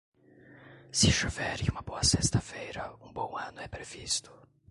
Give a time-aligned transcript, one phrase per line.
[0.91, 4.31] Se chover em uma boa sexta-feira, um bom ano é previsto.